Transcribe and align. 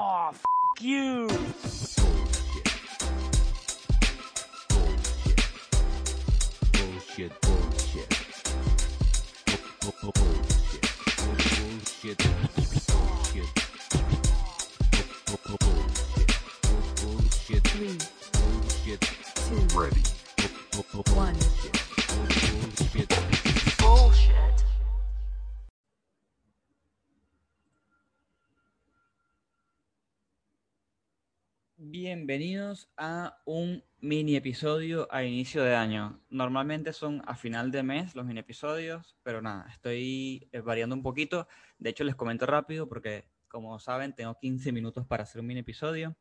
Oh, 0.00 0.30
f 0.32 0.42
you. 0.80 1.26
Bullshit, 6.72 7.32
bullshit. 7.42 8.10
Bu- 9.82 9.92
bu- 10.02 10.12
bu- 10.12 10.12
Bullshit. 10.14 10.84
Bullshit. 11.18 12.18
Bullshit. 12.18 12.67
Bienvenidos 31.80 32.90
a 32.96 33.40
un 33.44 33.84
mini 34.00 34.34
episodio 34.34 35.06
a 35.12 35.22
inicio 35.22 35.62
de 35.62 35.76
año. 35.76 36.20
Normalmente 36.28 36.92
son 36.92 37.22
a 37.24 37.36
final 37.36 37.70
de 37.70 37.84
mes 37.84 38.16
los 38.16 38.26
mini 38.26 38.40
episodios, 38.40 39.16
pero 39.22 39.40
nada, 39.42 39.64
estoy 39.70 40.48
eh, 40.50 40.58
variando 40.58 40.96
un 40.96 41.04
poquito. 41.04 41.46
De 41.78 41.90
hecho, 41.90 42.02
les 42.02 42.16
comento 42.16 42.46
rápido 42.46 42.88
porque, 42.88 43.30
como 43.46 43.78
saben, 43.78 44.12
tengo 44.12 44.36
15 44.40 44.72
minutos 44.72 45.06
para 45.06 45.22
hacer 45.22 45.40
un 45.40 45.46
mini 45.46 45.60
episodio. 45.60 46.16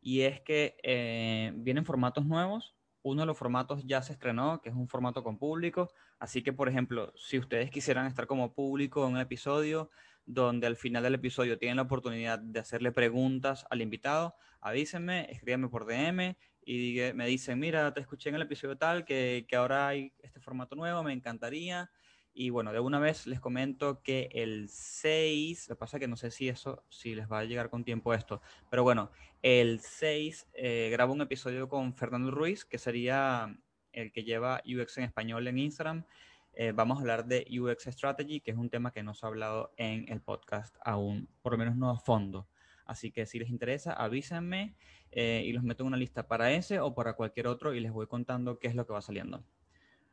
Y 0.00 0.20
es 0.20 0.40
que 0.42 0.76
eh, 0.84 1.50
vienen 1.56 1.84
formatos 1.84 2.24
nuevos. 2.24 2.76
Uno 3.02 3.22
de 3.22 3.26
los 3.26 3.36
formatos 3.36 3.82
ya 3.84 4.02
se 4.02 4.12
estrenó, 4.12 4.60
que 4.62 4.68
es 4.68 4.76
un 4.76 4.86
formato 4.86 5.24
con 5.24 5.38
público. 5.40 5.90
Así 6.20 6.44
que, 6.44 6.52
por 6.52 6.68
ejemplo, 6.68 7.12
si 7.16 7.36
ustedes 7.36 7.72
quisieran 7.72 8.06
estar 8.06 8.28
como 8.28 8.54
público 8.54 9.04
en 9.04 9.14
un 9.14 9.20
episodio 9.20 9.90
donde 10.32 10.66
al 10.66 10.76
final 10.76 11.02
del 11.02 11.14
episodio 11.14 11.58
tienen 11.58 11.76
la 11.76 11.82
oportunidad 11.82 12.38
de 12.38 12.60
hacerle 12.60 12.92
preguntas 12.92 13.66
al 13.70 13.82
invitado, 13.82 14.34
avísenme, 14.60 15.30
escríbanme 15.30 15.68
por 15.68 15.86
DM 15.86 16.36
y 16.64 17.00
me 17.14 17.26
dicen, 17.26 17.58
mira, 17.58 17.92
te 17.92 18.00
escuché 18.00 18.28
en 18.28 18.36
el 18.36 18.42
episodio 18.42 18.76
tal, 18.76 19.04
que, 19.04 19.46
que 19.48 19.56
ahora 19.56 19.88
hay 19.88 20.12
este 20.22 20.40
formato 20.40 20.76
nuevo, 20.76 21.02
me 21.02 21.12
encantaría. 21.12 21.90
Y 22.32 22.50
bueno, 22.50 22.72
de 22.72 22.78
una 22.78 23.00
vez 23.00 23.26
les 23.26 23.40
comento 23.40 24.02
que 24.02 24.28
el 24.32 24.68
6, 24.68 25.68
lo 25.68 25.74
que 25.74 25.78
pasa 25.78 25.96
es 25.96 26.00
que 26.00 26.08
no 26.08 26.16
sé 26.16 26.30
si 26.30 26.48
eso, 26.48 26.84
si 26.88 27.14
les 27.14 27.30
va 27.30 27.40
a 27.40 27.44
llegar 27.44 27.70
con 27.70 27.84
tiempo 27.84 28.14
esto, 28.14 28.40
pero 28.70 28.84
bueno, 28.84 29.10
el 29.42 29.80
6 29.80 30.48
eh, 30.54 30.90
grabo 30.92 31.12
un 31.12 31.22
episodio 31.22 31.68
con 31.68 31.92
Fernando 31.92 32.30
Ruiz, 32.30 32.64
que 32.64 32.78
sería 32.78 33.58
el 33.92 34.12
que 34.12 34.22
lleva 34.22 34.62
UX 34.64 34.98
en 34.98 35.04
español 35.04 35.48
en 35.48 35.58
Instagram. 35.58 36.04
Eh, 36.52 36.72
vamos 36.72 36.98
a 36.98 37.00
hablar 37.00 37.26
de 37.26 37.46
UX 37.50 37.84
Strategy, 37.84 38.40
que 38.40 38.50
es 38.50 38.56
un 38.56 38.70
tema 38.70 38.92
que 38.92 39.02
no 39.02 39.14
se 39.14 39.24
ha 39.24 39.28
hablado 39.28 39.72
en 39.76 40.10
el 40.12 40.20
podcast 40.20 40.76
aún, 40.84 41.28
por 41.42 41.52
lo 41.52 41.58
menos 41.58 41.76
no 41.76 41.90
a 41.90 41.98
fondo. 41.98 42.48
Así 42.84 43.12
que 43.12 43.24
si 43.26 43.38
les 43.38 43.50
interesa, 43.50 43.92
avísenme 43.92 44.74
eh, 45.12 45.44
y 45.46 45.52
los 45.52 45.62
meto 45.62 45.84
en 45.84 45.88
una 45.88 45.96
lista 45.96 46.26
para 46.26 46.52
ese 46.52 46.80
o 46.80 46.94
para 46.94 47.14
cualquier 47.14 47.46
otro 47.46 47.72
y 47.72 47.80
les 47.80 47.92
voy 47.92 48.06
contando 48.06 48.58
qué 48.58 48.68
es 48.68 48.74
lo 48.74 48.86
que 48.86 48.92
va 48.92 49.00
saliendo. 49.00 49.44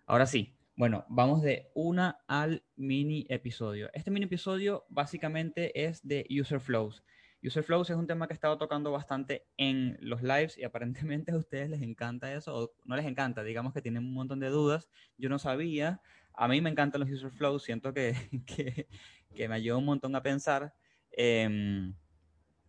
Ahora 0.05 0.27
sí, 0.27 0.55
bueno, 0.75 1.03
vamos 1.09 1.41
de 1.41 1.71
una 1.73 2.19
al 2.27 2.63
mini 2.75 3.25
episodio. 3.29 3.89
Este 3.93 4.11
mini 4.11 4.25
episodio 4.25 4.85
básicamente 4.89 5.85
es 5.85 6.07
de 6.07 6.27
User 6.29 6.59
Flows. 6.59 7.03
User 7.43 7.63
Flows 7.63 7.89
es 7.89 7.95
un 7.95 8.05
tema 8.05 8.27
que 8.27 8.33
he 8.33 8.35
estado 8.35 8.57
tocando 8.59 8.91
bastante 8.91 9.47
en 9.57 9.97
los 10.01 10.21
lives 10.21 10.57
y 10.57 10.63
aparentemente 10.63 11.31
a 11.31 11.37
ustedes 11.37 11.69
les 11.69 11.81
encanta 11.81 12.31
eso, 12.33 12.55
o 12.55 12.71
no 12.85 12.95
les 12.95 13.05
encanta, 13.05 13.43
digamos 13.43 13.73
que 13.73 13.81
tienen 13.81 14.03
un 14.03 14.13
montón 14.13 14.39
de 14.39 14.49
dudas. 14.49 14.87
Yo 15.17 15.29
no 15.29 15.39
sabía, 15.39 16.01
a 16.37 16.47
mí 16.47 16.61
me 16.61 16.69
encantan 16.69 17.01
los 17.01 17.09
User 17.09 17.31
Flows, 17.31 17.63
siento 17.63 17.93
que, 17.93 18.87
que, 19.35 19.49
me 19.49 19.55
ayuda 19.55 19.77
un 19.77 19.85
montón 19.85 20.15
a 20.15 20.23
pensar. 20.23 20.73
Em, 21.11 21.93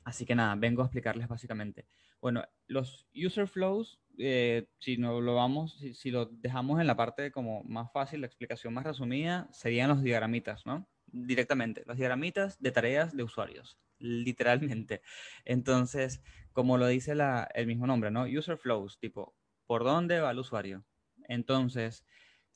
Así 0.08 0.24
que 0.24 0.34
nada, 0.34 0.55
vengo 0.55 0.80
a 0.80 0.86
explicarles 0.86 1.28
básicamente. 1.28 1.86
Bueno, 2.22 2.42
los 2.66 3.06
user 3.14 3.46
flows, 3.46 4.00
eh, 4.16 4.66
si 4.78 4.96
no 4.96 5.20
lo 5.20 5.34
vamos, 5.34 5.77
si, 5.78 5.92
si 5.92 6.11
lo 6.11 6.24
dejamos 6.24 6.80
en 6.80 6.86
la 6.86 6.96
parte 6.96 7.30
como 7.30 7.62
más 7.64 7.92
fácil, 7.92 8.23
la 8.23 8.27
explicación 8.27 8.73
más 8.73 8.84
resumida, 8.84 9.51
serían 9.52 9.90
los 9.90 10.02
diagramitas, 10.02 10.64
¿no? 10.64 10.89
Directamente, 11.08 11.83
los 11.84 11.98
diagramitas 11.98 12.58
de 12.58 12.70
tareas 12.70 13.14
de 13.14 13.23
usuarios, 13.23 13.78
literalmente. 13.98 15.02
Entonces, 15.45 16.23
como 16.55 16.78
lo 16.78 16.86
dice 16.86 17.12
el 17.55 17.67
mismo 17.67 17.86
nombre, 17.86 18.11
¿no? 18.11 18.23
User 18.24 18.57
flows, 18.57 18.98
tipo, 18.98 19.34
¿por 19.67 19.84
dónde 19.84 20.20
va 20.20 20.30
el 20.30 20.39
usuario? 20.39 20.86
Entonces, 21.28 22.02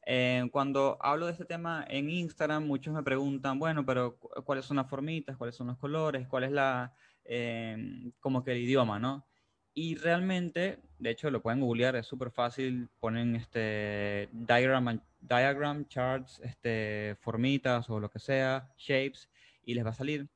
eh, 0.07 0.49
cuando 0.53 0.99
hablo 1.01 1.27
de 1.27 1.33
este 1.33 1.45
tema 1.45 1.85
en 1.89 2.11
Instagram, 2.11 2.67
muchos 2.67 2.95
me 2.95 3.03
preguntan, 3.03 3.59
bueno, 3.59 3.85
pero 3.87 4.17
cu- 4.19 4.31
¿cuáles 4.45 4.65
son 4.65 4.77
las 4.79 4.89
formitas? 4.89 5.37
¿Cuáles 5.37 5.57
son 5.57 5.69
los 5.69 5.79
colores? 5.79 6.27
¿Cuál 6.29 6.45
es 6.45 6.53
la, 6.53 6.95
eh, 7.25 8.13
como 8.21 8.43
que 8.45 8.53
el 8.53 8.59
idioma, 8.59 8.99
¿no? 8.99 9.27
Y 9.75 9.95
realmente, 9.97 10.81
de 10.99 11.11
hecho, 11.11 11.31
lo 11.31 11.41
pueden 11.43 11.61
googlear, 11.61 11.97
es 11.97 12.07
súper 12.07 12.31
fácil, 12.31 12.91
ponen 13.01 13.37
este 13.37 14.29
diagram, 14.33 15.01
diagram, 15.21 15.87
charts, 15.89 16.41
este, 16.45 17.17
formitas 17.21 17.89
o 17.89 17.99
lo 18.01 18.11
que 18.11 18.19
sea, 18.19 18.71
shapes, 18.77 19.31
y 19.65 19.75
les 19.75 19.85
va 19.87 19.91
a 19.91 19.95
salir. 19.95 20.29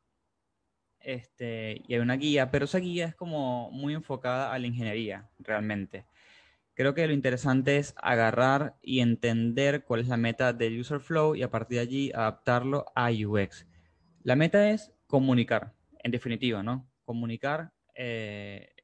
Este, 1.01 1.83
y 1.87 1.95
hay 1.95 2.01
una 2.01 2.17
guía, 2.17 2.51
pero 2.51 2.65
esa 2.65 2.79
guía 2.79 3.07
es 3.07 3.15
como 3.15 3.71
muy 3.71 3.95
enfocada 3.95 4.53
a 4.53 4.59
la 4.59 4.67
ingeniería, 4.67 5.31
realmente. 5.39 6.07
Creo 6.77 6.93
que 6.93 7.07
lo 7.07 7.15
interesante 7.15 7.79
es 7.79 7.95
agarrar 7.97 8.77
y 8.83 9.01
entender 9.01 9.85
cuál 9.85 10.01
es 10.01 10.09
la 10.09 10.19
meta 10.19 10.53
del 10.53 10.79
user 10.79 11.01
flow 11.01 11.35
y 11.35 11.43
a 11.43 11.51
partir 11.51 11.79
de 11.79 11.83
allí 11.83 12.13
adaptarlo 12.13 12.85
a 12.95 13.11
UX. 13.11 13.67
La 14.23 14.37
meta 14.37 14.71
es 14.71 14.93
comunicar, 15.07 15.73
en 16.05 16.11
definitiva, 16.11 16.63
¿no? 16.63 16.87
Comunicar 17.07 17.73
eh, 17.95 18.75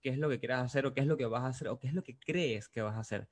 qué 0.00 0.10
es 0.10 0.18
lo 0.18 0.28
que 0.28 0.38
quieras 0.38 0.62
hacer 0.62 0.86
o 0.86 0.94
qué 0.94 1.00
es 1.00 1.08
lo 1.08 1.16
que 1.16 1.26
vas 1.26 1.42
a 1.42 1.48
hacer 1.48 1.66
o 1.66 1.80
qué 1.80 1.88
es 1.88 1.94
lo 1.94 2.04
que 2.04 2.16
crees 2.20 2.68
que 2.68 2.82
vas 2.82 2.94
a 2.94 3.00
hacer. 3.00 3.26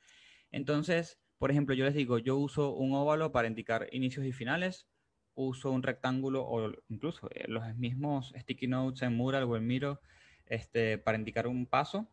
Entonces, 0.50 1.20
por 1.38 1.52
ejemplo, 1.52 1.72
yo 1.72 1.84
les 1.84 1.94
digo, 1.94 2.18
yo 2.18 2.36
uso 2.36 2.74
un 2.74 2.94
óvalo 2.94 3.30
para 3.30 3.46
indicar 3.46 3.86
inicios 3.92 4.26
y 4.26 4.32
finales, 4.32 4.88
uso 5.34 5.70
un 5.70 5.84
rectángulo 5.84 6.44
o 6.44 6.72
incluso 6.88 7.30
eh, 7.30 7.44
los 7.46 7.76
mismos 7.76 8.34
sticky 8.36 8.66
notes 8.66 9.02
en 9.02 9.14
Mural 9.14 9.44
o 9.44 9.56
en 9.56 9.64
Miro 9.64 10.00
este, 10.46 10.98
para 10.98 11.16
indicar 11.16 11.46
un 11.46 11.66
paso 11.66 12.08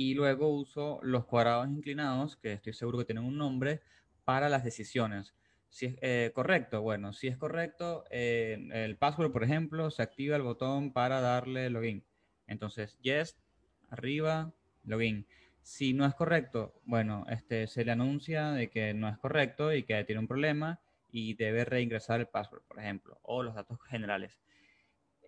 y 0.00 0.14
luego 0.14 0.48
uso 0.48 0.98
los 1.02 1.26
cuadrados 1.26 1.68
inclinados, 1.68 2.34
que 2.38 2.54
estoy 2.54 2.72
seguro 2.72 2.96
que 2.96 3.04
tienen 3.04 3.22
un 3.22 3.36
nombre, 3.36 3.82
para 4.24 4.48
las 4.48 4.64
decisiones. 4.64 5.34
Si 5.68 5.84
es 5.84 5.98
eh, 6.00 6.32
correcto, 6.34 6.80
bueno, 6.80 7.12
si 7.12 7.28
es 7.28 7.36
correcto, 7.36 8.06
eh, 8.10 8.66
el 8.72 8.96
password, 8.96 9.30
por 9.30 9.44
ejemplo, 9.44 9.90
se 9.90 10.00
activa 10.00 10.36
el 10.36 10.42
botón 10.42 10.94
para 10.94 11.20
darle 11.20 11.68
login. 11.68 12.02
Entonces, 12.46 12.96
yes, 13.02 13.36
arriba, 13.90 14.54
login. 14.84 15.26
Si 15.60 15.92
no 15.92 16.06
es 16.06 16.14
correcto, 16.14 16.80
bueno, 16.86 17.26
este, 17.28 17.66
se 17.66 17.84
le 17.84 17.92
anuncia 17.92 18.52
de 18.52 18.70
que 18.70 18.94
no 18.94 19.06
es 19.06 19.18
correcto 19.18 19.74
y 19.74 19.82
que 19.82 20.02
tiene 20.04 20.20
un 20.20 20.28
problema 20.28 20.80
y 21.10 21.34
debe 21.34 21.66
reingresar 21.66 22.20
el 22.20 22.26
password, 22.28 22.62
por 22.62 22.80
ejemplo, 22.80 23.18
o 23.20 23.42
los 23.42 23.54
datos 23.54 23.78
generales. 23.82 24.40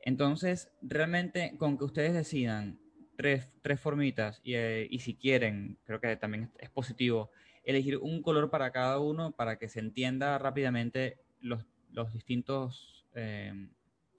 Entonces, 0.02 0.72
realmente, 0.80 1.58
con 1.58 1.76
que 1.76 1.84
ustedes 1.84 2.14
decidan 2.14 2.80
tres, 3.16 3.48
tres 3.62 3.80
formitas 3.80 4.40
y, 4.42 4.54
eh, 4.54 4.86
y 4.90 5.00
si 5.00 5.14
quieren, 5.14 5.78
creo 5.84 6.00
que 6.00 6.16
también 6.16 6.50
es 6.58 6.70
positivo, 6.70 7.30
elegir 7.64 7.98
un 7.98 8.22
color 8.22 8.50
para 8.50 8.72
cada 8.72 8.98
uno 8.98 9.32
para 9.32 9.58
que 9.58 9.68
se 9.68 9.80
entienda 9.80 10.38
rápidamente 10.38 11.18
los, 11.40 11.64
los 11.92 12.12
distintos 12.12 13.06
eh, 13.14 13.68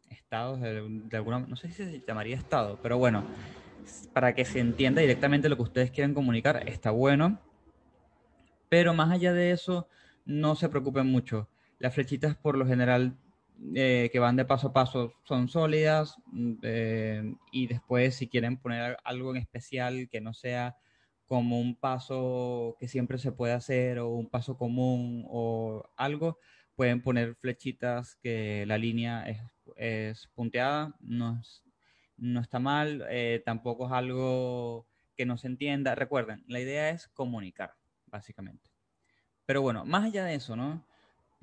estados 0.09 0.61
de, 0.61 0.83
de 0.87 1.17
alguna, 1.17 1.39
no 1.39 1.55
sé 1.55 1.69
si 1.69 1.73
se 1.73 2.03
llamaría 2.07 2.35
estado, 2.35 2.79
pero 2.81 2.97
bueno, 2.97 3.25
para 4.13 4.33
que 4.33 4.45
se 4.45 4.59
entienda 4.59 5.01
directamente 5.01 5.49
lo 5.49 5.55
que 5.55 5.63
ustedes 5.63 5.91
quieren 5.91 6.13
comunicar, 6.13 6.67
está 6.67 6.91
bueno. 6.91 7.39
Pero 8.69 8.93
más 8.93 9.11
allá 9.11 9.33
de 9.33 9.51
eso, 9.51 9.87
no 10.25 10.55
se 10.55 10.69
preocupen 10.69 11.07
mucho. 11.07 11.49
Las 11.79 11.93
flechitas 11.93 12.35
por 12.35 12.57
lo 12.57 12.65
general 12.65 13.17
eh, 13.75 14.09
que 14.11 14.19
van 14.19 14.35
de 14.35 14.45
paso 14.45 14.67
a 14.67 14.73
paso 14.73 15.13
son 15.23 15.47
sólidas 15.49 16.17
mm, 16.27 16.53
eh, 16.63 17.35
y 17.51 17.67
después 17.67 18.15
si 18.15 18.27
quieren 18.29 18.57
poner 18.57 18.97
algo 19.03 19.31
en 19.31 19.37
especial 19.37 20.07
que 20.09 20.21
no 20.21 20.33
sea 20.33 20.75
como 21.25 21.59
un 21.59 21.75
paso 21.75 22.75
que 22.79 22.87
siempre 22.87 23.17
se 23.17 23.31
puede 23.31 23.53
hacer 23.53 23.99
o 23.99 24.09
un 24.09 24.29
paso 24.29 24.57
común 24.57 25.25
o 25.29 25.83
algo, 25.95 26.37
pueden 26.75 27.01
poner 27.01 27.35
flechitas 27.35 28.15
que 28.21 28.65
la 28.67 28.77
línea 28.77 29.23
es, 29.27 29.39
es 29.77 30.27
punteada, 30.35 30.95
no, 30.99 31.39
es- 31.39 31.63
no 32.17 32.41
está 32.41 32.59
mal, 32.59 33.05
eh, 33.09 33.41
tampoco 33.45 33.87
es 33.87 33.91
algo 33.93 34.87
que 35.15 35.25
no 35.25 35.37
se 35.37 35.47
entienda. 35.47 35.95
Recuerden, 35.95 36.43
la 36.47 36.59
idea 36.59 36.89
es 36.89 37.07
comunicar, 37.07 37.75
básicamente. 38.07 38.69
Pero 39.45 39.61
bueno, 39.61 39.85
más 39.85 40.05
allá 40.05 40.25
de 40.25 40.35
eso, 40.35 40.55
¿no? 40.55 40.85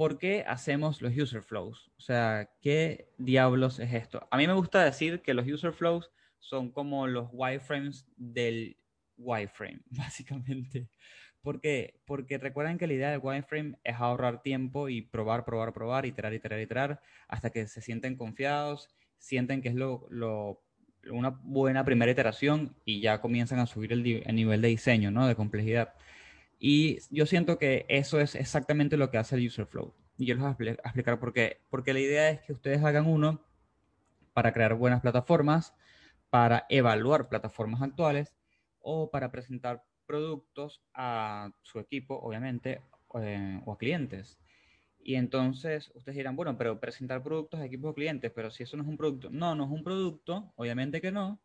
¿Por 0.00 0.16
qué 0.16 0.44
hacemos 0.48 1.02
los 1.02 1.14
user 1.14 1.42
flows? 1.42 1.92
O 1.98 2.00
sea, 2.00 2.48
¿qué 2.62 3.10
diablos 3.18 3.78
es 3.80 3.92
esto? 3.92 4.26
A 4.30 4.38
mí 4.38 4.46
me 4.46 4.54
gusta 4.54 4.82
decir 4.82 5.20
que 5.20 5.34
los 5.34 5.46
user 5.46 5.74
flows 5.74 6.10
son 6.38 6.70
como 6.70 7.06
los 7.06 7.28
wireframes 7.32 8.06
del 8.16 8.78
wireframe, 9.18 9.82
básicamente. 9.90 10.88
¿Por 11.42 11.60
qué? 11.60 12.00
Porque 12.06 12.38
recuerden 12.38 12.78
que 12.78 12.86
la 12.86 12.94
idea 12.94 13.10
del 13.10 13.20
wireframe 13.22 13.76
es 13.84 13.96
ahorrar 13.96 14.40
tiempo 14.40 14.88
y 14.88 15.02
probar, 15.02 15.44
probar, 15.44 15.74
probar, 15.74 16.06
iterar, 16.06 16.32
iterar, 16.32 16.60
iterar, 16.60 17.02
hasta 17.28 17.50
que 17.50 17.68
se 17.68 17.82
sienten 17.82 18.16
confiados, 18.16 18.88
sienten 19.18 19.60
que 19.60 19.68
es 19.68 19.74
lo, 19.74 20.06
lo- 20.08 20.62
una 21.10 21.28
buena 21.28 21.84
primera 21.84 22.10
iteración 22.10 22.74
y 22.86 23.02
ya 23.02 23.20
comienzan 23.20 23.58
a 23.58 23.66
subir 23.66 23.92
el, 23.92 24.06
el 24.24 24.34
nivel 24.34 24.62
de 24.62 24.68
diseño, 24.68 25.10
¿no? 25.10 25.26
De 25.26 25.34
complejidad. 25.34 25.92
Y 26.60 26.98
yo 27.10 27.26
siento 27.26 27.58
que 27.58 27.86
eso 27.88 28.20
es 28.20 28.36
exactamente 28.36 28.98
lo 28.98 29.10
que 29.10 29.18
hace 29.18 29.36
el 29.36 29.46
user 29.46 29.66
flow. 29.66 29.94
Y 30.18 30.26
yo 30.26 30.34
les 30.36 30.42
voy 30.42 30.52
a 30.52 30.56
expli- 30.56 30.80
a 30.84 30.88
explicar 30.90 31.18
por 31.18 31.32
qué. 31.32 31.62
Porque 31.70 31.94
la 31.94 32.00
idea 32.00 32.30
es 32.30 32.42
que 32.42 32.52
ustedes 32.52 32.84
hagan 32.84 33.06
uno 33.06 33.42
para 34.34 34.52
crear 34.52 34.74
buenas 34.74 35.00
plataformas, 35.00 35.74
para 36.30 36.66
evaluar 36.68 37.28
plataformas 37.28 37.82
actuales 37.82 38.34
o 38.80 39.10
para 39.10 39.30
presentar 39.32 39.84
productos 40.06 40.82
a 40.94 41.52
su 41.62 41.78
equipo, 41.80 42.18
obviamente, 42.20 42.82
eh, 43.20 43.60
o 43.64 43.72
a 43.72 43.78
clientes. 43.78 44.38
Y 45.02 45.16
entonces 45.16 45.90
ustedes 45.94 46.16
dirán, 46.16 46.36
bueno, 46.36 46.56
pero 46.58 46.80
presentar 46.80 47.22
productos 47.22 47.60
a 47.60 47.66
equipos 47.66 47.92
o 47.92 47.94
clientes, 47.94 48.32
pero 48.34 48.50
si 48.50 48.64
eso 48.64 48.76
no 48.76 48.82
es 48.82 48.88
un 48.88 48.96
producto. 48.98 49.30
No, 49.30 49.54
no 49.54 49.64
es 49.64 49.70
un 49.70 49.84
producto, 49.84 50.52
obviamente 50.56 51.00
que 51.00 51.12
no, 51.12 51.40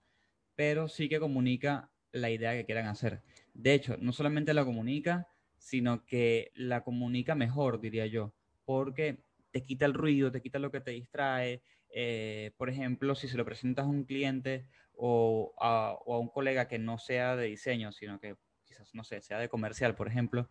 pero 0.56 0.88
sí 0.90 1.10
que 1.10 1.20
comunica 1.20 1.92
la 2.12 2.30
idea 2.30 2.54
que 2.54 2.66
quieran 2.66 2.88
hacer. 2.88 3.22
De 3.56 3.74
hecho, 3.74 3.96
no 4.00 4.12
solamente 4.12 4.54
la 4.54 4.66
comunica, 4.66 5.30
sino 5.58 6.06
que 6.06 6.52
la 6.56 6.84
comunica 6.84 7.36
mejor, 7.36 7.80
diría 7.80 8.06
yo, 8.06 8.34
porque 8.66 9.24
te 9.52 9.64
quita 9.64 9.86
el 9.86 9.94
ruido, 9.94 10.30
te 10.30 10.42
quita 10.42 10.60
lo 10.60 10.72
que 10.72 10.82
te 10.82 10.92
distrae. 10.92 11.64
Eh, 11.90 12.52
por 12.58 12.70
ejemplo, 12.70 13.16
si 13.16 13.30
se 13.30 13.38
lo 13.38 13.46
presentas 13.46 13.86
a 13.86 13.90
un 13.90 14.04
cliente 14.04 14.68
o 14.98 15.54
a, 15.58 15.98
un 16.06 16.28
colega 16.28 16.68
que 16.68 16.80
no 16.80 16.98
sea 16.98 17.38
de 17.38 17.48
diseño, 17.48 17.94
sino 17.94 18.20
que 18.20 18.36
quizás, 18.66 18.94
no 18.94 19.06
sé, 19.06 19.22
sea 19.22 19.40
de 19.40 19.48
comercial, 19.48 19.96
por 19.96 20.10
ejemplo, 20.10 20.50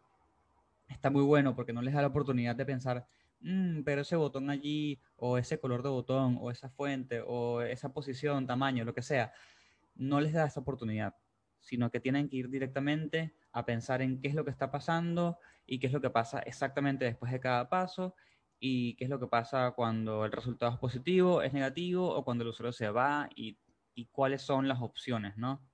está 0.89 1.11
muy 1.11 1.23
bueno 1.23 1.55
porque 1.55 1.75
no 1.75 1.83
les 1.83 1.93
da 1.93 2.01
la 2.01 2.09
oportunidad 2.09 2.57
de 2.57 2.65
pensar, 2.65 3.07
"Mm, 3.41 3.83
pero 3.83 4.01
ese 4.01 4.17
botón 4.17 4.49
allí, 4.49 4.99
o 5.17 5.37
ese 5.37 5.61
color 5.61 5.83
de 5.83 5.91
botón, 5.91 6.39
o 6.41 6.51
esa 6.51 6.71
fuente, 6.71 7.21
o 7.27 7.61
esa 7.61 7.93
posición, 7.93 8.47
tamaño, 8.47 8.85
lo 8.87 8.95
que 8.95 9.03
sea, 9.03 9.33
no 9.95 10.21
les 10.21 10.33
da 10.33 10.47
esa 10.47 10.61
oportunidad, 10.61 11.15
sino 11.65 11.91
que 11.91 12.01
tienen 12.01 12.29
que 12.29 12.37
ir 12.37 12.51
directamente 12.51 13.35
a 13.53 13.65
pensar 13.67 14.03
en 14.03 14.21
qué 14.21 14.29
es 14.29 14.35
lo 14.35 14.45
que 14.45 14.51
está 14.53 14.71
pasando 14.71 15.39
y 15.67 15.79
qué 15.81 15.87
es 15.89 15.93
lo 15.93 16.01
que 16.01 16.11
pasa 16.11 16.41
exactamente 16.41 17.05
después 17.07 17.33
de 17.33 17.41
cada 17.41 17.69
paso 17.71 18.15
y 18.59 18.97
qué 18.97 19.05
es 19.05 19.11
lo 19.11 19.21
que 19.21 19.27
pasa 19.29 19.73
cuando 19.73 20.25
el 20.25 20.33
resultado 20.33 20.73
es 20.73 20.79
positivo, 20.79 21.43
es 21.43 21.53
negativo 21.53 22.09
o 22.15 22.25
cuando 22.25 22.45
el 22.45 22.51
usuario 22.51 22.73
se 22.73 22.91
va 22.91 23.29
y, 23.35 23.59
y 23.95 24.07
cuáles 24.07 24.43
son 24.43 24.69
las 24.69 24.81
opciones, 24.81 25.37
¿no? 25.37 25.69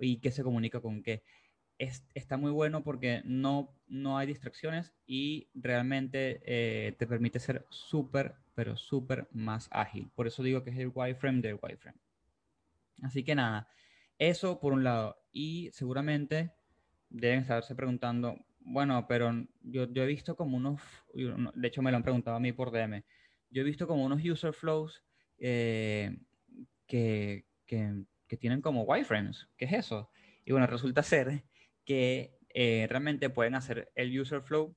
Y 0.00 0.20
qué 0.20 0.30
se 0.30 0.42
comunica 0.44 0.80
con 0.80 1.02
qué. 1.02 1.22
Es- 1.78 2.06
está 2.14 2.36
muy 2.38 2.50
bueno 2.52 2.84
porque 2.84 3.22
no, 3.24 3.80
no 3.88 4.18
hay 4.18 4.26
distracciones 4.28 4.94
y 5.06 5.50
realmente 5.54 6.42
eh, 6.46 6.92
te 6.94 7.06
permite 7.06 7.40
ser 7.40 7.66
súper, 7.70 8.36
pero 8.54 8.76
súper 8.76 9.28
más 9.32 9.68
ágil. 9.72 10.10
Por 10.14 10.26
eso 10.28 10.42
digo 10.42 10.64
que 10.64 10.70
es 10.70 10.78
el 10.78 10.92
wireframe 10.94 11.42
del 11.42 11.58
wireframe. 11.62 12.00
Así 13.02 13.24
que 13.24 13.34
nada, 13.34 13.68
eso 14.28 14.60
por 14.60 14.72
un 14.72 14.84
lado. 14.84 15.16
Y 15.32 15.70
seguramente 15.72 16.52
deben 17.08 17.40
estarse 17.40 17.74
preguntando, 17.74 18.36
bueno, 18.60 19.06
pero 19.08 19.32
yo, 19.62 19.92
yo 19.92 20.02
he 20.02 20.06
visto 20.06 20.36
como 20.36 20.56
unos, 20.56 20.80
de 21.12 21.68
hecho 21.68 21.82
me 21.82 21.90
lo 21.90 21.96
han 21.96 22.02
preguntado 22.02 22.36
a 22.36 22.40
mí 22.40 22.52
por 22.52 22.70
DM, 22.70 23.02
yo 23.50 23.62
he 23.62 23.64
visto 23.64 23.86
como 23.86 24.04
unos 24.04 24.24
user 24.24 24.52
flows 24.52 25.02
eh, 25.38 26.16
que, 26.86 27.46
que, 27.66 28.06
tienen 28.38 28.62
como 28.62 28.84
wireframes. 28.84 29.46
¿Qué 29.58 29.66
es 29.66 29.72
eso? 29.74 30.10
Y 30.46 30.52
bueno, 30.52 30.66
resulta 30.66 31.02
ser 31.02 31.44
que 31.84 32.38
eh, 32.54 32.86
realmente 32.88 33.28
pueden 33.28 33.54
hacer 33.54 33.92
el 33.94 34.18
user 34.18 34.40
flow 34.40 34.74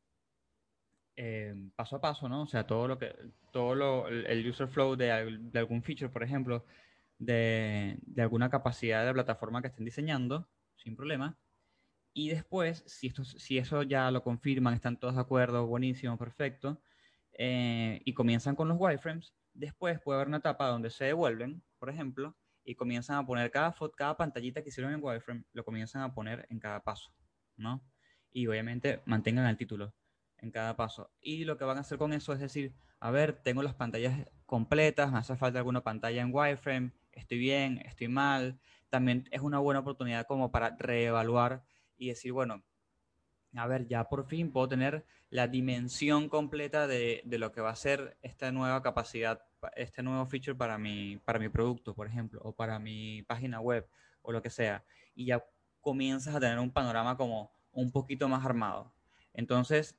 eh, 1.15 1.56
paso 1.77 1.95
a 1.95 2.01
paso, 2.01 2.27
¿no? 2.27 2.41
O 2.41 2.48
sea, 2.48 2.68
todo 2.68 2.89
lo 2.89 2.98
que, 2.98 3.15
todo 3.53 3.75
lo, 3.75 4.09
el 4.09 4.45
user 4.50 4.68
flow 4.68 4.98
de 4.98 5.09
algún 5.09 5.83
feature, 5.83 6.09
por 6.09 6.24
ejemplo, 6.24 6.65
de, 7.17 8.00
alguna 8.17 8.50
capacidad 8.50 9.01
de 9.01 9.07
la 9.07 9.13
plataforma 9.13 9.62
que 9.62 9.67
estén 9.67 9.85
diseñando, 9.85 10.50
sin 10.75 10.95
problema. 10.95 11.38
Y 12.13 12.29
después, 12.29 12.83
si, 12.88 13.07
esto, 13.07 13.25
si 13.25 13.57
eso 13.57 13.83
ya 13.83 14.09
lo 14.12 14.23
confirman, 14.23 14.73
están 14.73 15.00
todos 15.00 15.15
de 15.15 15.21
acuerdo, 15.21 15.67
buenísimo, 15.67 16.17
perfecto, 16.17 16.81
eh, 17.33 18.01
y 18.06 18.13
comienzan 18.13 18.56
con 18.56 18.69
los 18.69 18.77
wireframes, 18.79 19.33
después 19.53 20.00
puede 20.01 20.17
haber 20.17 20.29
una 20.29 20.38
etapa 20.38 20.67
donde 20.67 20.89
se 20.89 21.06
devuelven, 21.06 21.63
por 21.77 21.89
ejemplo, 21.89 22.38
y 22.63 22.75
comienzan 22.75 23.17
a 23.17 23.25
poner 23.25 23.51
cada, 23.51 23.75
cada 23.95 24.17
pantallita 24.17 24.63
que 24.63 24.69
hicieron 24.69 24.94
en 24.94 25.03
wireframe, 25.03 25.44
lo 25.53 25.63
comienzan 25.63 26.01
a 26.01 26.13
poner 26.13 26.45
en 26.50 26.59
cada 26.59 26.83
paso, 26.83 27.13
¿no? 27.57 27.83
Y 28.31 28.47
obviamente 28.47 29.01
mantengan 29.06 29.45
el 29.47 29.57
título 29.57 29.94
en 30.38 30.51
cada 30.51 30.75
paso. 30.75 31.12
Y 31.21 31.45
lo 31.45 31.57
que 31.57 31.65
van 31.65 31.77
a 31.77 31.81
hacer 31.81 31.97
con 31.97 32.13
eso 32.13 32.33
es 32.33 32.39
decir, 32.39 32.73
a 33.00 33.12
ver, 33.12 33.41
tengo 33.44 33.62
las 33.62 33.75
pantallas 33.75 34.27
completas, 34.45 35.12
me 35.12 35.19
hace 35.19 35.35
falta 35.38 35.59
alguna 35.59 35.83
pantalla 35.83 36.21
en 36.21 36.33
wireframe, 36.33 36.91
estoy 37.15 37.38
bien, 37.39 37.79
estoy 37.85 38.07
mal. 38.09 38.59
También 38.89 39.27
es 39.31 39.41
una 39.41 39.59
buena 39.59 39.81
oportunidad 39.81 40.25
como 40.27 40.51
para 40.51 40.75
reevaluar 40.77 41.65
y 41.97 42.09
decir, 42.09 42.33
bueno, 42.33 42.63
a 43.56 43.67
ver, 43.67 43.88
ya 43.88 44.09
por 44.09 44.27
fin 44.27 44.51
puedo 44.51 44.67
tener 44.67 45.06
la 45.29 45.47
dimensión 45.47 46.27
completa 46.29 46.88
de, 46.88 47.21
de 47.25 47.38
lo 47.39 47.51
que 47.51 47.62
va 47.62 47.69
a 47.71 47.75
ser 47.75 48.17
esta 48.21 48.51
nueva 48.51 48.81
capacidad, 48.81 49.41
pa- 49.59 49.69
este 49.75 50.03
nuevo 50.03 50.25
feature 50.25 50.56
para 50.57 50.77
mi, 50.77 51.17
para 51.17 51.39
mi 51.39 51.50
producto, 51.50 51.95
por 51.95 52.07
ejemplo, 52.07 52.41
o 52.44 52.53
para 52.56 52.79
mi 52.79 53.23
página 53.23 53.62
web, 53.62 53.88
o 54.21 54.31
lo 54.33 54.41
que 54.41 54.50
sea. 54.50 54.83
Y 55.13 55.25
ya 55.27 55.45
comienzas 55.79 56.35
a 56.35 56.39
tener 56.39 56.59
un 56.59 56.71
panorama 56.71 57.15
como 57.17 57.51
un 57.71 57.91
poquito 57.91 58.27
más 58.27 58.45
armado. 58.45 58.94
Entonces, 59.33 59.97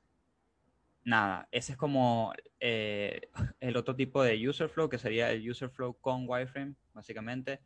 nada, 1.07 1.47
ese 1.51 1.71
es 1.71 1.77
como 1.77 2.33
eh, 2.59 3.21
el 3.61 3.77
otro 3.77 3.95
tipo 3.95 4.21
de 4.21 4.47
user 4.47 4.67
flow, 4.67 4.89
que 4.89 4.97
sería 4.97 5.31
el 5.31 5.49
user 5.49 5.69
flow 5.69 5.97
con 5.99 6.25
wireframe, 6.27 6.75
básicamente. 6.93 7.61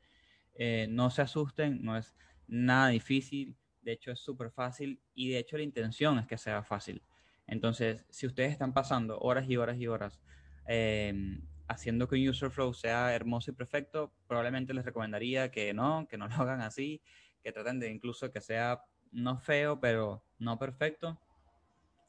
Eh, 0.53 0.87
no 0.89 1.09
se 1.09 1.23
asusten, 1.23 1.83
no 1.83 1.97
es 1.97 2.13
nada 2.47 2.89
difícil, 2.89 3.57
de 3.81 3.93
hecho 3.93 4.11
es 4.11 4.19
súper 4.19 4.51
fácil 4.51 5.01
y 5.15 5.29
de 5.31 5.39
hecho 5.39 5.57
la 5.57 5.63
intención 5.63 6.19
es 6.19 6.27
que 6.27 6.37
sea 6.37 6.63
fácil. 6.63 7.01
Entonces, 7.47 8.05
si 8.09 8.27
ustedes 8.27 8.51
están 8.51 8.73
pasando 8.73 9.17
horas 9.19 9.49
y 9.49 9.57
horas 9.57 9.77
y 9.77 9.87
horas 9.87 10.21
eh, 10.67 11.39
haciendo 11.67 12.07
que 12.07 12.15
un 12.15 12.29
user 12.29 12.51
flow 12.51 12.73
sea 12.75 13.15
hermoso 13.15 13.49
y 13.49 13.55
perfecto, 13.55 14.13
probablemente 14.27 14.73
les 14.73 14.85
recomendaría 14.85 15.49
que 15.49 15.73
no, 15.73 16.07
que 16.07 16.17
no 16.17 16.27
lo 16.27 16.35
hagan 16.35 16.61
así, 16.61 17.01
que 17.43 17.51
traten 17.51 17.79
de 17.79 17.89
incluso 17.89 18.31
que 18.31 18.39
sea 18.39 18.83
no 19.11 19.39
feo, 19.39 19.79
pero 19.79 20.23
no 20.37 20.59
perfecto. 20.59 21.19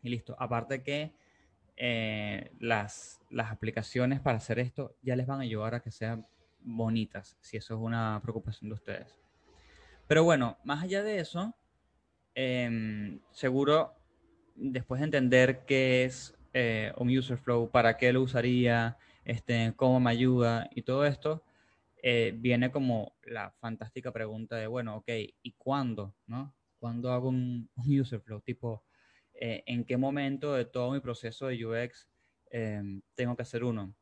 Y 0.03 0.11
listo. 0.11 0.37
Aparte 0.39 0.83
que 0.83 1.13
eh, 1.77 2.53
las, 2.61 3.21
las 3.31 3.51
aplicaciones 3.51 4.21
para 4.21 4.39
hacer 4.39 4.59
esto 4.59 4.95
ya 5.03 5.17
les 5.17 5.27
van 5.27 5.41
a 5.41 5.43
ayudar 5.43 5.75
a 5.75 5.81
que 5.81 5.91
sean 5.91 6.27
bonitas, 6.61 7.37
si 7.41 7.57
eso 7.57 7.75
es 7.75 7.81
una 7.81 8.21
preocupación 8.23 8.71
de 8.71 8.75
ustedes. 8.75 9.19
Pero 10.06 10.25
bueno, 10.25 10.59
más 10.65 10.82
allá 10.82 11.03
de 11.03 11.19
eso, 11.19 11.55
em, 12.35 13.21
seguro 13.31 13.94
después 14.55 15.01
de 15.01 15.06
entender 15.06 15.65
qué 15.67 16.05
es 16.05 16.37
eh, 16.53 16.93
un 16.99 17.17
user 17.17 17.39
flow, 17.39 17.71
para 17.71 17.97
qué 17.97 18.13
lo 18.13 18.23
usaría, 18.23 18.99
este, 19.25 19.73
cómo 19.77 20.01
me 20.01 20.11
ayuda 20.11 20.69
y 20.75 20.82
todo 20.82 21.06
esto, 21.06 21.43
eh, 22.03 22.35
viene 22.37 22.71
como 22.71 23.15
la 23.25 23.53
fantástica 23.53 24.13
pregunta 24.13 24.56
de, 24.56 24.67
bueno, 24.67 24.97
ok, 24.97 25.09
¿y 25.43 25.53
cuándo? 25.53 26.15
¿No? 26.27 26.55
¿Cuándo 26.79 27.13
hago 27.13 27.29
un, 27.29 27.71
un 27.77 28.01
user 28.01 28.21
flow? 28.21 28.41
Tipo, 28.41 28.82
eh, 29.44 29.65
¿en 29.67 29.84
qué 29.84 29.96
momento 29.96 30.55
de 30.55 30.65
todo 30.65 30.93
mi 30.93 31.01
proceso 31.01 31.49
de 31.49 31.67
UX 31.67 32.08
em, 32.53 33.03
tengo 33.17 33.34
que 33.34 33.43
hacer 33.43 33.65
uno? 33.65 33.93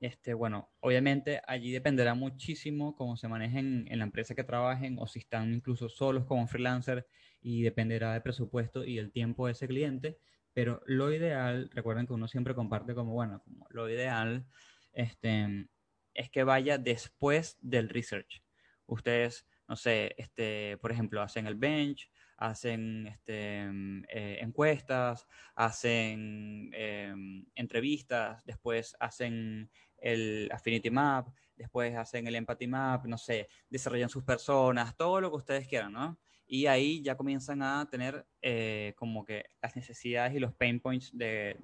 Este, 0.00 0.34
bueno, 0.34 0.68
obviamente 0.80 1.40
allí 1.46 1.70
dependerá 1.70 2.14
muchísimo 2.14 2.96
cómo 2.96 3.16
se 3.16 3.28
manejen 3.28 3.86
en 3.88 3.98
la 4.00 4.04
empresa 4.04 4.34
que 4.34 4.42
trabajen 4.42 4.96
o 4.98 5.06
si 5.06 5.20
están 5.20 5.54
incluso 5.54 5.88
solos 5.88 6.24
como 6.24 6.48
freelancer 6.48 7.06
y 7.40 7.62
dependerá 7.62 8.14
del 8.14 8.22
presupuesto 8.22 8.84
y 8.84 8.96
del 8.96 9.12
tiempo 9.12 9.46
de 9.46 9.52
ese 9.52 9.68
cliente. 9.68 10.18
Pero 10.52 10.82
lo 10.86 11.12
ideal, 11.12 11.70
recuerden 11.72 12.08
que 12.08 12.14
uno 12.14 12.26
siempre 12.26 12.56
comparte 12.56 12.96
como, 12.96 13.12
bueno, 13.12 13.42
como 13.44 13.68
lo 13.70 13.88
ideal 13.88 14.44
este, 14.92 15.68
es 16.14 16.30
que 16.30 16.42
vaya 16.42 16.78
después 16.78 17.58
del 17.60 17.88
research. 17.88 18.42
Ustedes, 18.86 19.46
no 19.72 19.76
sé, 19.76 20.14
este, 20.18 20.76
por 20.82 20.92
ejemplo, 20.92 21.22
hacen 21.22 21.46
el 21.46 21.54
bench, 21.54 22.10
hacen 22.36 23.06
este, 23.06 23.64
mm, 23.72 24.02
eh, 24.10 24.36
encuestas, 24.42 25.26
hacen 25.54 26.70
eh, 26.74 27.14
entrevistas, 27.54 28.44
después 28.44 28.94
hacen 29.00 29.70
el 29.96 30.50
Affinity 30.52 30.90
Map, 30.90 31.28
después 31.56 31.96
hacen 31.96 32.26
el 32.26 32.34
Empathy 32.34 32.66
Map, 32.66 33.06
no 33.06 33.16
sé, 33.16 33.48
desarrollan 33.70 34.10
sus 34.10 34.24
personas, 34.24 34.94
todo 34.94 35.22
lo 35.22 35.30
que 35.30 35.36
ustedes 35.38 35.66
quieran, 35.66 35.94
¿no? 35.94 36.18
Y 36.46 36.66
ahí 36.66 37.00
ya 37.02 37.16
comienzan 37.16 37.62
a 37.62 37.88
tener 37.90 38.26
eh, 38.42 38.92
como 38.98 39.24
que 39.24 39.46
las 39.62 39.74
necesidades 39.74 40.34
y 40.34 40.38
los 40.38 40.52
pain 40.52 40.80
points 40.80 41.16
de, 41.16 41.56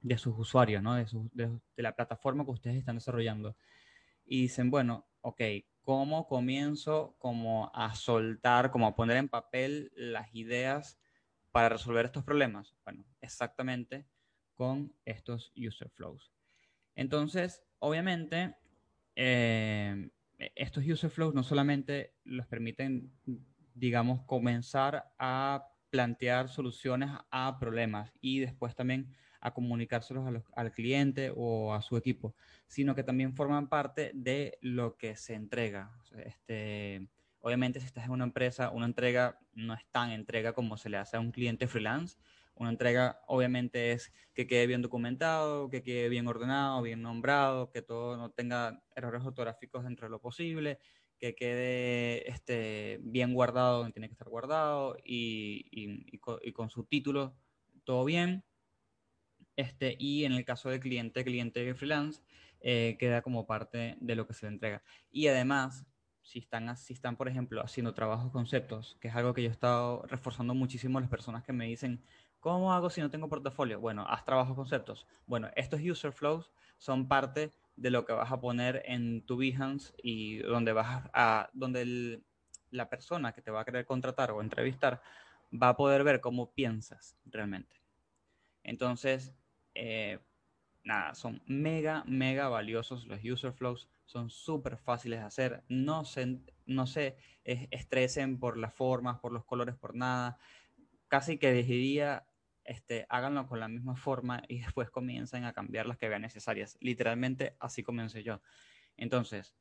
de 0.00 0.16
sus 0.16 0.38
usuarios, 0.38 0.80
¿no? 0.80 0.94
De, 0.94 1.08
su- 1.08 1.28
de- 1.34 1.58
de 1.76 1.82
la 1.82 1.96
plataforma 1.96 2.44
que 2.44 2.52
ustedes 2.52 2.76
están 2.76 2.94
desarrollando. 2.94 3.56
Y 4.26 4.42
dicen, 4.42 4.70
bueno, 4.70 5.08
ok, 5.22 5.40
¿cómo 5.90 6.28
comienzo 6.28 7.16
como 7.18 7.68
a 7.74 7.96
soltar, 7.96 8.70
como 8.70 8.86
a 8.86 8.94
poner 8.94 9.16
en 9.16 9.28
papel 9.28 9.90
las 9.96 10.32
ideas 10.36 11.00
para 11.50 11.68
resolver 11.68 12.06
estos 12.06 12.22
problemas? 12.22 12.76
Bueno, 12.84 13.04
exactamente 13.20 14.06
con 14.54 14.94
estos 15.04 15.52
user 15.56 15.90
flows. 15.90 16.32
Entonces, 16.94 17.64
obviamente, 17.80 18.54
eh, 19.16 20.10
estos 20.54 20.84
user 20.86 21.10
flows 21.10 21.34
no 21.34 21.42
solamente 21.42 22.14
los 22.22 22.46
permiten, 22.46 23.12
digamos, 23.74 24.22
comenzar 24.26 25.12
a 25.18 25.72
plantear 25.90 26.48
soluciones 26.50 27.10
a 27.32 27.58
problemas 27.58 28.12
y 28.20 28.38
después 28.38 28.76
también 28.76 29.12
a 29.40 29.52
comunicárselos 29.54 30.42
al 30.54 30.72
cliente 30.72 31.32
o 31.34 31.72
a 31.74 31.82
su 31.82 31.96
equipo, 31.96 32.34
sino 32.66 32.94
que 32.94 33.02
también 33.04 33.34
forman 33.34 33.68
parte 33.68 34.12
de 34.14 34.58
lo 34.60 34.96
que 34.96 35.16
se 35.16 35.34
entrega. 35.34 35.92
Este, 36.24 37.08
obviamente, 37.40 37.80
si 37.80 37.86
estás 37.86 38.04
en 38.04 38.10
una 38.12 38.24
empresa, 38.24 38.70
una 38.70 38.86
entrega 38.86 39.38
no 39.52 39.74
es 39.74 39.84
tan 39.90 40.10
entrega 40.10 40.52
como 40.52 40.76
se 40.76 40.90
le 40.90 40.98
hace 40.98 41.16
a 41.16 41.20
un 41.20 41.32
cliente 41.32 41.66
freelance. 41.68 42.18
Una 42.54 42.70
entrega, 42.70 43.20
obviamente, 43.26 43.92
es 43.92 44.12
que 44.34 44.46
quede 44.46 44.66
bien 44.66 44.82
documentado, 44.82 45.70
que 45.70 45.82
quede 45.82 46.08
bien 46.10 46.26
ordenado, 46.26 46.82
bien 46.82 47.00
nombrado, 47.00 47.70
que 47.70 47.80
todo 47.80 48.16
no 48.18 48.30
tenga 48.32 48.82
errores 48.94 49.24
ortográficos 49.24 49.84
dentro 49.84 50.06
de 50.06 50.10
lo 50.10 50.20
posible, 50.20 50.78
que 51.18 51.34
quede 51.34 52.30
este, 52.30 52.98
bien 53.02 53.32
guardado 53.34 53.78
donde 53.78 53.92
tiene 53.92 54.08
que 54.08 54.12
estar 54.14 54.28
guardado 54.28 54.96
y, 55.04 55.66
y- 55.70 56.04
y 56.14 56.18
co- 56.18 56.40
y 56.42 56.52
con 56.52 56.68
subtítulos, 56.70 57.32
todo 57.84 58.04
bien. 58.04 58.44
Este, 59.60 59.96
y 59.98 60.24
en 60.24 60.32
el 60.32 60.44
caso 60.44 60.70
del 60.70 60.80
cliente, 60.80 61.22
cliente 61.24 61.74
freelance, 61.74 62.22
eh, 62.60 62.96
queda 62.98 63.22
como 63.22 63.46
parte 63.46 63.96
de 64.00 64.14
lo 64.14 64.26
que 64.26 64.34
se 64.34 64.46
le 64.46 64.52
entrega. 64.52 64.82
Y 65.10 65.26
además, 65.28 65.86
si 66.22 66.38
están, 66.38 66.74
si 66.76 66.92
están, 66.94 67.16
por 67.16 67.28
ejemplo, 67.28 67.62
haciendo 67.62 67.92
trabajos 67.94 68.30
conceptos, 68.32 68.96
que 69.00 69.08
es 69.08 69.14
algo 69.16 69.34
que 69.34 69.42
yo 69.42 69.48
he 69.48 69.52
estado 69.52 70.02
reforzando 70.06 70.54
muchísimo 70.54 70.98
a 70.98 71.00
las 71.02 71.10
personas 71.10 71.42
que 71.44 71.52
me 71.52 71.66
dicen, 71.66 72.02
¿cómo 72.38 72.72
hago 72.72 72.88
si 72.90 73.00
no 73.00 73.10
tengo 73.10 73.28
portafolio? 73.28 73.80
Bueno, 73.80 74.06
haz 74.08 74.24
trabajos 74.24 74.56
conceptos. 74.56 75.06
Bueno, 75.26 75.50
estos 75.56 75.80
user 75.82 76.12
flows 76.12 76.52
son 76.78 77.08
parte 77.08 77.52
de 77.76 77.90
lo 77.90 78.04
que 78.04 78.12
vas 78.12 78.30
a 78.32 78.40
poner 78.40 78.82
en 78.86 79.26
tu 79.26 79.36
Behance 79.36 79.92
y 80.02 80.38
donde 80.38 80.72
vas 80.72 81.04
a, 81.12 81.50
donde 81.52 81.82
el- 81.82 82.24
la 82.70 82.88
persona 82.88 83.32
que 83.32 83.42
te 83.42 83.50
va 83.50 83.60
a 83.62 83.64
querer 83.64 83.84
contratar 83.84 84.30
o 84.30 84.40
entrevistar 84.40 85.02
va 85.52 85.70
a 85.70 85.76
poder 85.76 86.04
ver 86.04 86.20
cómo 86.20 86.52
piensas 86.54 87.16
realmente. 87.24 87.76
Entonces, 88.62 89.34
eh, 89.74 90.20
nada, 90.84 91.14
son 91.14 91.42
mega, 91.46 92.04
mega 92.06 92.48
valiosos 92.48 93.06
los 93.06 93.20
user 93.24 93.52
flows, 93.52 93.88
son 94.04 94.30
súper 94.30 94.78
fáciles 94.78 95.20
de 95.20 95.26
hacer, 95.26 95.64
no 95.68 96.04
se, 96.04 96.40
no 96.66 96.86
se 96.86 97.16
es- 97.44 97.68
estresen 97.70 98.38
por 98.40 98.56
las 98.58 98.74
formas, 98.74 99.18
por 99.20 99.32
los 99.32 99.44
colores, 99.44 99.76
por 99.76 99.94
nada. 99.94 100.38
Casi 101.08 101.38
que 101.38 101.52
diría, 101.52 102.26
este, 102.64 103.06
háganlo 103.08 103.46
con 103.48 103.58
la 103.60 103.68
misma 103.68 103.96
forma 103.96 104.42
y 104.48 104.60
después 104.60 104.90
comiencen 104.90 105.44
a 105.44 105.52
cambiar 105.52 105.86
las 105.86 105.98
que 105.98 106.08
vean 106.08 106.22
necesarias. 106.22 106.76
Literalmente 106.80 107.56
así 107.60 107.82
comencé 107.82 108.22
yo. 108.22 108.40
Entonces, 108.96 109.56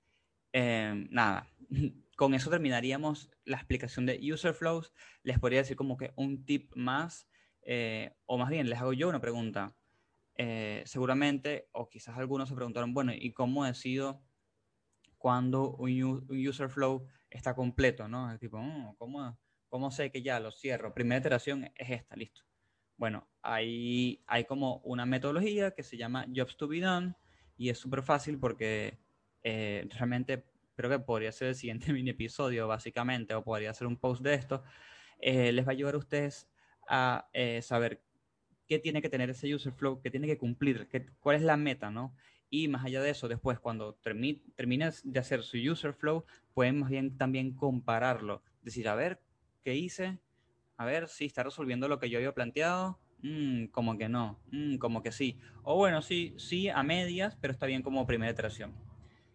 eh, 0.54 1.08
nada, 1.12 1.50
con 2.18 2.34
eso 2.36 2.50
terminaríamos 2.52 3.32
la 3.46 3.58
explicación 3.58 4.06
de 4.08 4.20
user 4.34 4.54
flows. 4.56 4.94
Les 5.24 5.40
podría 5.40 5.60
decir 5.62 5.78
como 5.78 5.98
que 5.98 6.14
un 6.18 6.46
tip 6.46 6.74
más, 6.76 7.30
eh, 7.64 8.16
o 8.28 8.38
más 8.38 8.50
bien 8.50 8.70
les 8.70 8.80
hago 8.80 8.94
yo 8.94 9.10
una 9.10 9.22
pregunta. 9.22 9.79
Eh, 10.42 10.84
seguramente, 10.86 11.68
o 11.74 11.90
quizás 11.90 12.18
algunos 12.18 12.48
se 12.48 12.56
preguntaron, 12.56 12.94
bueno, 12.94 13.12
¿y 13.14 13.34
cómo 13.34 13.66
decido 13.66 14.24
cuando 15.18 15.72
un, 15.76 16.26
user 16.30 16.70
flow 16.70 17.06
está 17.30 17.54
completo? 17.56 18.08
¿no? 18.08 18.32
Es 18.32 18.40
tipo, 18.40 18.58
"Mm, 18.58 18.96
¿cómo, 18.96 19.38
¿cómo 19.68 19.92
sé 19.92 20.12
que 20.12 20.22
ya 20.22 20.40
lo 20.40 20.52
cierro? 20.52 20.94
Primera 20.94 21.20
iteración 21.20 21.66
es 21.76 21.90
esta, 21.90 22.16
listo. 22.16 22.44
Bueno, 22.96 23.30
hay, 23.42 24.24
hay 24.28 24.46
como 24.46 24.78
una 24.86 25.06
metodología 25.06 25.72
que 25.72 25.84
se 25.84 25.98
llama 25.98 26.26
Jobs 26.34 26.56
to 26.56 26.70
be 26.70 26.80
done 26.80 27.16
y 27.58 27.70
es 27.70 27.78
súper 27.78 28.02
fácil 28.02 28.40
porque 28.40 28.98
eh, 29.44 29.90
realmente 29.92 30.46
creo 30.76 30.90
que 30.90 31.00
podría 31.00 31.34
ser 31.34 31.50
el 31.50 31.56
siguiente 31.56 31.92
mini 31.94 32.12
episodio, 32.12 32.66
básicamente, 32.70 33.34
o 33.36 33.44
podría 33.44 33.74
ser 33.74 33.88
un 33.88 33.98
post 33.98 34.22
de 34.24 34.36
esto. 34.36 34.64
eh, 35.20 35.52
les 35.52 35.66
va 35.68 35.72
a 35.72 35.74
ayudar 35.74 35.96
a 35.96 35.98
ustedes 35.98 36.50
a 36.88 37.30
eh, 37.34 37.62
saber 37.62 38.04
qué 38.70 38.80
tiene 38.80 39.02
que 39.02 39.10
tener 39.10 39.30
ese 39.32 39.54
user 39.54 39.74
flow, 39.74 40.00
qué 40.00 40.12
tiene 40.12 40.28
que 40.28 40.38
cumplir, 40.38 40.88
qué, 40.90 41.08
cuál 41.20 41.36
es 41.36 41.42
la 41.42 41.58
meta, 41.58 41.90
¿no? 41.90 42.14
Y 42.52 42.68
más 42.68 42.86
allá 42.86 43.02
de 43.02 43.10
eso, 43.10 43.28
después, 43.28 43.60
cuando 43.60 43.96
termi 43.96 44.36
termines 44.56 45.02
de 45.04 45.20
hacer 45.20 45.44
su 45.44 45.58
user 45.58 45.94
flow, 45.94 46.24
pueden 46.54 46.80
más 46.80 46.90
bien 46.90 47.18
también 47.18 47.54
compararlo. 47.54 48.42
Decir, 48.62 48.88
a 48.88 48.96
ver, 48.96 49.20
¿qué 49.64 49.76
hice? 49.76 50.20
A 50.78 50.86
ver 50.86 51.08
si 51.08 51.26
está 51.26 51.44
resolviendo 51.44 51.88
lo 51.88 52.00
que 52.00 52.10
yo 52.10 52.18
había 52.18 52.34
planteado. 52.34 53.00
Mm, 53.22 53.66
como 53.66 53.98
que 53.98 54.08
no, 54.08 54.40
mm, 54.52 54.78
como 54.78 55.04
que 55.04 55.12
sí. 55.12 55.38
O 55.64 55.76
bueno, 55.76 56.02
sí, 56.02 56.34
sí, 56.38 56.70
a 56.70 56.84
medias, 56.84 57.38
pero 57.42 57.52
está 57.52 57.66
bien 57.66 57.82
como 57.84 58.08
primera 58.08 58.32
iteración. 58.32 58.74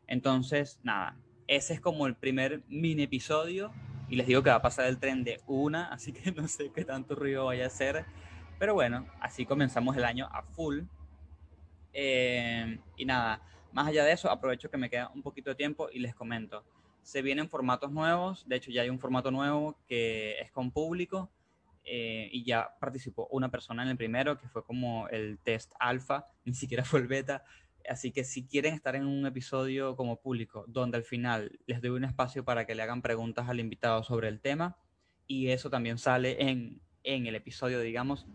Entonces, 0.07 0.81
nada, 0.83 1.17
ese 1.47 1.75
es 1.75 1.81
como 1.81 2.07
el 2.07 2.15
primer 2.15 2.63
mini 2.69 3.03
episodio. 3.03 3.73
Y 4.09 4.17
les 4.17 4.27
digo 4.27 4.43
que 4.43 4.51
va 4.51 4.57
a 4.57 4.63
pasar 4.63 4.87
el 4.87 4.99
tren 4.99 5.25
de 5.25 5.41
una, 5.47 5.87
así 5.89 6.13
que 6.13 6.33
no 6.33 6.49
sé 6.49 6.71
qué 6.75 6.85
tanto 6.85 7.15
ruido 7.15 7.47
vaya 7.47 7.65
a 7.65 7.69
hacer. 7.69 8.07
Pero 8.59 8.75
bueno, 8.75 9.07
así 9.21 9.45
comenzamos 9.45 9.97
el 9.97 10.05
año 10.05 10.29
a 10.31 10.43
full. 10.43 10.83
Eh, 11.93 12.79
y 12.97 13.05
nada, 13.05 13.41
más 13.73 13.89
allá 13.89 14.05
de 14.05 14.13
eso, 14.13 14.31
aprovecho 14.31 14.71
que 14.71 14.77
me 14.77 14.89
queda 14.89 15.11
un 15.15 15.23
poquito 15.23 15.51
de 15.51 15.57
tiempo 15.57 15.89
y 15.93 15.99
les 15.99 16.15
comento. 16.15 16.65
Se 17.03 17.23
vienen 17.23 17.49
formatos 17.49 17.91
nuevos, 17.91 18.49
de 18.49 18.57
hecho 18.57 18.71
ya 18.71 18.83
hay 18.83 18.89
un 18.89 18.99
formato 18.99 19.31
nuevo 19.31 19.77
que 19.87 20.39
es 20.41 20.51
con 20.51 20.71
público 20.71 21.31
eh, 21.85 22.31
y 22.33 22.45
ya 22.45 22.71
participó 22.81 23.29
una 23.31 23.51
persona 23.51 23.83
en 23.83 23.91
el 23.91 23.97
primero, 23.97 24.39
que 24.39 24.49
fue 24.49 24.65
como 24.65 25.09
el 25.09 25.39
test 25.43 25.73
alfa, 25.79 26.27
ni 26.45 26.55
siquiera 26.55 26.85
fue 26.85 27.01
el 27.01 27.09
beta. 27.09 27.45
Así 27.89 28.13
que 28.13 28.25
si 28.25 28.47
quieren 28.47 28.75
estar 28.75 28.97
en 28.97 29.07
un 29.07 29.27
episodio 29.27 29.95
como 29.95 30.21
público, 30.21 30.65
donde 30.69 30.97
al 30.97 31.05
final 31.05 31.59
les 31.67 31.83
doy 31.83 31.91
un 31.91 32.05
espacio 32.05 32.45
para 32.45 32.67
que 32.67 32.75
le 32.75 32.83
hagan 32.83 33.03
preguntas 33.03 33.49
al 33.49 33.61
invitado 33.61 34.03
sobre 34.03 34.29
el 34.29 34.41
tema, 34.41 34.79
y 35.27 35.49
eso 35.49 35.69
también 35.69 35.99
sale 35.99 36.43
en, 36.49 36.81
en 37.03 37.27
el 37.27 37.35
episodio, 37.35 37.81
digamos, 37.81 38.27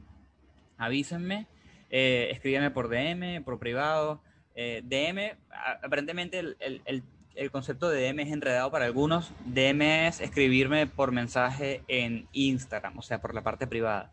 avísenme, 0.80 1.46
eh, 1.92 2.30
escríbeme 2.32 2.72
por 2.72 2.90
DM, 2.90 3.42
por 3.44 3.60
privado. 3.60 4.24
Eh, 4.56 4.82
DM, 4.84 5.38
aparentemente 5.84 6.40
el, 6.40 6.58
el- 6.60 6.82
el- 6.86 7.52
concepto 7.52 7.88
de 7.90 8.02
DM 8.02 8.24
es 8.24 8.32
enredado 8.34 8.70
para 8.72 8.86
algunos. 8.86 9.32
DM 9.46 10.08
es 10.08 10.20
escribirme 10.20 10.88
por 10.88 11.12
mensaje 11.14 11.84
en 11.88 12.28
Instagram, 12.34 12.98
o 12.98 13.02
sea, 13.02 13.22
por 13.22 13.34
la 13.34 13.44
parte 13.44 13.66
privada. 13.68 14.12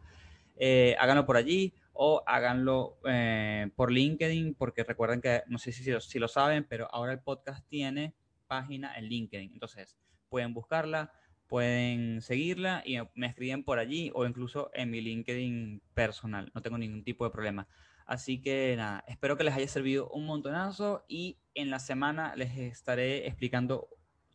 Eh, 0.58 0.94
háganlo 1.00 1.26
por 1.26 1.36
allí 1.36 1.74
o 1.92 2.22
háganlo 2.26 2.98
eh, 3.04 3.68
por 3.74 3.90
LinkedIn, 3.90 4.54
porque 4.54 4.84
recuerden 4.84 5.20
que, 5.20 5.42
no 5.48 5.58
sé 5.58 5.72
si, 5.72 5.82
si 6.00 6.18
lo 6.20 6.28
saben, 6.28 6.64
pero 6.68 6.88
ahora 6.94 7.12
el 7.12 7.18
podcast 7.20 7.66
tiene 7.68 8.14
página 8.46 8.96
en 8.96 9.06
LinkedIn. 9.06 9.52
Entonces, 9.54 9.96
pueden 10.28 10.54
buscarla, 10.54 11.12
pueden 11.48 12.22
seguirla 12.22 12.82
y 12.84 12.98
me 13.14 13.26
escriben 13.26 13.64
por 13.64 13.78
allí 13.78 14.10
o 14.14 14.26
incluso 14.26 14.70
en 14.74 14.90
mi 14.90 15.00
LinkedIn 15.00 15.82
personal. 15.94 16.50
No 16.54 16.62
tengo 16.62 16.78
ningún 16.78 17.04
tipo 17.04 17.24
de 17.24 17.30
problema. 17.30 17.68
Así 18.06 18.40
que 18.40 18.74
nada, 18.76 19.04
espero 19.08 19.36
que 19.36 19.44
les 19.44 19.54
haya 19.54 19.68
servido 19.68 20.08
un 20.10 20.26
montonazo 20.26 21.04
y 21.08 21.38
en 21.54 21.70
la 21.70 21.80
semana 21.80 22.36
les 22.36 22.56
estaré 22.56 23.26
explicando 23.26 23.88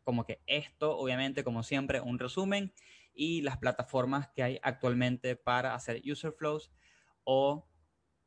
como 0.03 0.25
que 0.25 0.41
esto, 0.45 0.97
obviamente, 0.97 1.43
como 1.43 1.63
siempre, 1.63 2.01
un 2.01 2.19
resumen 2.19 2.73
y 3.13 3.41
las 3.41 3.57
plataformas 3.57 4.29
que 4.29 4.43
hay 4.43 4.59
actualmente 4.61 5.35
para 5.35 5.73
hacer 5.73 6.01
user 6.05 6.33
flows 6.33 6.71
o 7.23 7.67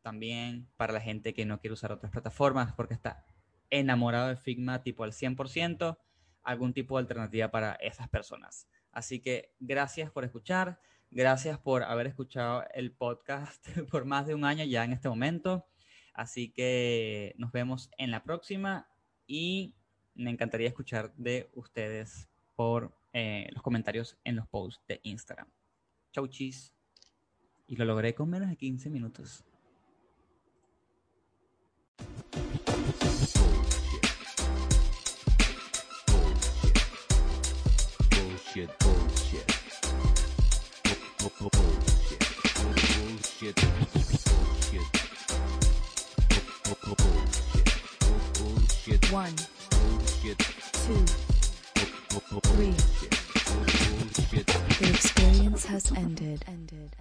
también 0.02 0.68
para 0.76 0.92
la 0.92 1.00
gente 1.00 1.34
que 1.34 1.46
no 1.46 1.60
quiere 1.60 1.74
usar 1.74 1.92
otras 1.92 2.12
plataformas 2.12 2.72
porque 2.74 2.94
está 2.94 3.26
enamorado 3.70 4.28
de 4.28 4.36
Figma 4.36 4.82
tipo 4.82 5.04
al 5.04 5.12
100%, 5.12 5.98
algún 6.42 6.72
tipo 6.72 6.96
de 6.96 7.02
alternativa 7.02 7.50
para 7.50 7.74
esas 7.74 8.08
personas. 8.08 8.68
Así 8.94 9.18
que 9.18 9.52
gracias 9.58 10.10
por 10.10 10.24
escuchar, 10.24 10.80
gracias 11.10 11.58
por 11.58 11.82
haber 11.82 12.06
escuchado 12.06 12.64
el 12.74 12.92
podcast 12.92 13.66
por 13.90 14.04
más 14.04 14.26
de 14.26 14.34
un 14.34 14.44
año 14.44 14.64
ya 14.64 14.84
en 14.84 14.92
este 14.92 15.08
momento. 15.08 15.66
Así 16.12 16.52
que 16.52 17.34
nos 17.36 17.50
vemos 17.50 17.90
en 17.98 18.12
la 18.12 18.22
próxima 18.22 18.88
y 19.26 19.74
me 20.14 20.30
encantaría 20.30 20.68
escuchar 20.68 21.12
de 21.16 21.50
ustedes 21.54 22.28
por 22.54 22.96
eh, 23.12 23.48
los 23.52 23.62
comentarios 23.62 24.16
en 24.22 24.36
los 24.36 24.46
posts 24.46 24.80
de 24.86 25.00
Instagram. 25.02 25.48
Chau 26.12 26.28
chis. 26.28 26.72
Y 27.66 27.74
lo 27.74 27.84
logré 27.84 28.14
con 28.14 28.30
menos 28.30 28.48
de 28.48 28.56
15 28.56 28.90
minutos. 28.90 29.44
Bullshit, 38.54 38.78
bullshit. 38.78 39.46
Bu- 41.18 41.30
bu- 41.40 41.50
Bullshit. 41.50 42.22
Bullshit. 42.54 43.56
Bullshit. 43.92 44.86
Bu- 46.64 46.78
bu- 46.84 46.96
Bullshit. 48.38 49.12
One, 49.12 49.34
Bullshit. 49.70 50.38
two, 50.86 51.04
Three. 52.54 52.74
The 54.78 54.88
experience 54.88 55.64
has 55.66 55.90
ended. 55.96 56.44
Ended. 56.46 56.90